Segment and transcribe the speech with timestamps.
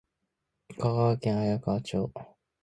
[0.79, 2.11] 香川県綾川町